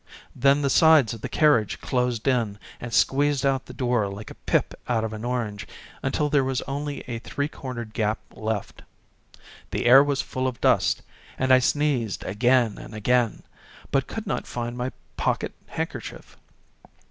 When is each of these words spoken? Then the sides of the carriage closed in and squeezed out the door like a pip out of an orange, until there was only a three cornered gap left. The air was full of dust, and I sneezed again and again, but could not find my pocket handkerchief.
Then 0.35 0.63
the 0.63 0.69
sides 0.71 1.13
of 1.13 1.21
the 1.21 1.29
carriage 1.29 1.79
closed 1.79 2.27
in 2.27 2.57
and 2.79 2.91
squeezed 2.91 3.45
out 3.45 3.67
the 3.67 3.71
door 3.73 4.07
like 4.07 4.31
a 4.31 4.41
pip 4.49 4.73
out 4.89 5.03
of 5.03 5.13
an 5.13 5.23
orange, 5.23 5.67
until 6.01 6.27
there 6.27 6.43
was 6.43 6.63
only 6.63 7.01
a 7.01 7.19
three 7.19 7.47
cornered 7.47 7.93
gap 7.93 8.17
left. 8.33 8.81
The 9.69 9.85
air 9.85 10.03
was 10.03 10.19
full 10.23 10.47
of 10.47 10.59
dust, 10.59 11.03
and 11.37 11.53
I 11.53 11.59
sneezed 11.59 12.23
again 12.23 12.79
and 12.79 12.95
again, 12.95 13.43
but 13.91 14.07
could 14.07 14.25
not 14.25 14.47
find 14.47 14.75
my 14.75 14.91
pocket 15.17 15.53
handkerchief. 15.67 16.35